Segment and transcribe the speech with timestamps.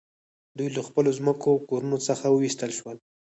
[0.57, 2.97] دوی له خپلو ځمکو او کورونو څخه وویستل شول